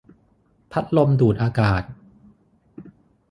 [0.71, 1.83] พัดลมดูดอากาศ